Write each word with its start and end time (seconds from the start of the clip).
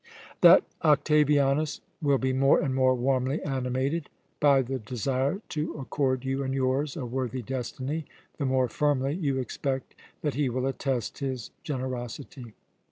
"That 0.41 0.63
Octavianus 0.83 1.79
will 2.01 2.17
be 2.17 2.33
more 2.33 2.59
and 2.59 2.73
more 2.73 2.95
warmly 2.95 3.39
animated 3.43 4.09
by 4.39 4.63
the 4.63 4.79
desire 4.79 5.43
to 5.49 5.75
accord 5.75 6.25
you 6.25 6.41
and 6.41 6.55
yours 6.55 6.97
a 6.97 7.05
worthy 7.05 7.43
destiny, 7.43 8.05
the 8.39 8.45
more 8.47 8.67
firmly 8.67 9.13
you 9.13 9.37
expect 9.37 9.93
that 10.23 10.33
he 10.33 10.49
will 10.49 10.65
attest 10.65 11.19
his 11.19 11.51
generosity." 11.63 12.55